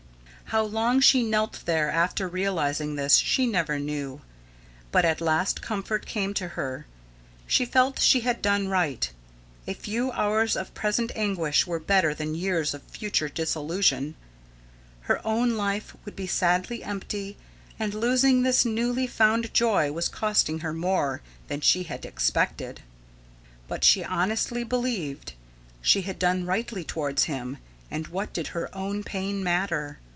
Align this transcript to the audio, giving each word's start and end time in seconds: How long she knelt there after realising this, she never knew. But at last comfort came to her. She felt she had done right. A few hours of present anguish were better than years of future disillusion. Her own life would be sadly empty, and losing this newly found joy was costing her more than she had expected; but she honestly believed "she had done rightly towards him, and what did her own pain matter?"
How 0.45 0.63
long 0.65 0.99
she 0.99 1.23
knelt 1.23 1.61
there 1.63 1.89
after 1.89 2.27
realising 2.27 2.95
this, 2.97 3.15
she 3.15 3.47
never 3.47 3.79
knew. 3.79 4.19
But 4.91 5.05
at 5.05 5.21
last 5.21 5.61
comfort 5.61 6.05
came 6.05 6.33
to 6.33 6.49
her. 6.49 6.87
She 7.47 7.63
felt 7.63 7.99
she 8.01 8.19
had 8.19 8.41
done 8.41 8.67
right. 8.67 9.09
A 9.65 9.73
few 9.73 10.11
hours 10.11 10.57
of 10.57 10.73
present 10.73 11.13
anguish 11.15 11.65
were 11.65 11.79
better 11.79 12.13
than 12.13 12.35
years 12.35 12.73
of 12.73 12.83
future 12.83 13.29
disillusion. 13.29 14.15
Her 15.03 15.25
own 15.25 15.51
life 15.51 15.95
would 16.03 16.17
be 16.17 16.27
sadly 16.27 16.83
empty, 16.83 17.37
and 17.79 17.93
losing 17.93 18.43
this 18.43 18.65
newly 18.65 19.07
found 19.07 19.53
joy 19.53 19.89
was 19.93 20.09
costing 20.09 20.59
her 20.59 20.73
more 20.73 21.21
than 21.47 21.61
she 21.61 21.83
had 21.83 22.03
expected; 22.05 22.81
but 23.69 23.85
she 23.85 24.03
honestly 24.03 24.65
believed 24.65 25.31
"she 25.81 26.01
had 26.01 26.19
done 26.19 26.45
rightly 26.45 26.83
towards 26.83 27.23
him, 27.23 27.57
and 27.89 28.07
what 28.09 28.33
did 28.33 28.47
her 28.47 28.69
own 28.75 29.01
pain 29.01 29.41
matter?" 29.45 29.99